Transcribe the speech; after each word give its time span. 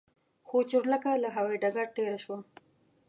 خو 0.47 0.57
چورلکه 0.69 1.11
له 1.23 1.29
هوايي 1.35 1.57
ډګر 1.63 1.87
تېره 1.95 2.17
شوه. 2.23 2.37